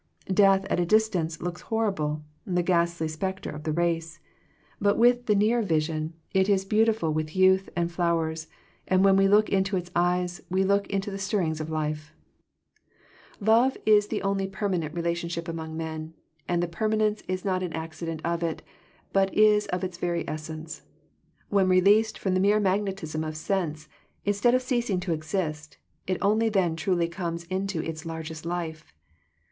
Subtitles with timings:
[0.33, 4.19] Death at a distance looks horrible, the ghastly spectre of the race;
[4.79, 6.65] but with the near 130 Digitized by VjOOQIC THE ECLIPSE OF FRIENDSHIP vision it is
[6.65, 8.47] beautiful with youth and flowers,
[8.87, 12.15] and when we loolc into its eyes "we look into the stirrings of life.
[13.39, 16.15] Love is the only permanent relation ship among men,
[16.47, 18.63] and the permanence is not an accident of it,
[19.13, 20.81] but is of its very essence.
[21.49, 23.87] When released from the mere magnetism of sense,
[24.25, 25.77] instead of ceasing to exist,
[26.07, 28.91] it only then truly comes into its largest life.